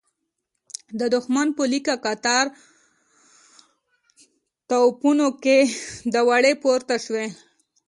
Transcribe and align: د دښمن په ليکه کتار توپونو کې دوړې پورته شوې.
د 0.99 1.01
دښمن 1.15 1.47
په 1.57 1.63
ليکه 1.71 1.95
کتار 2.05 2.45
توپونو 4.69 5.27
کې 5.43 5.57
دوړې 6.13 6.53
پورته 6.63 6.95
شوې. 7.05 7.27